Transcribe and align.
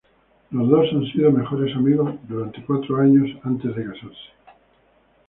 Los 0.49 0.67
dos 0.67 0.87
han 0.91 1.05
sido 1.11 1.31
mejores 1.31 1.75
amigos 1.75 2.15
por 2.27 2.51
cuatro 2.65 2.97
años 3.01 3.29
antes 3.43 3.75
de 3.75 3.83
casarse. 3.85 4.31